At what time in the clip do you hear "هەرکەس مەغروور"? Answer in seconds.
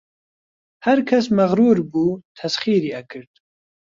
0.85-1.77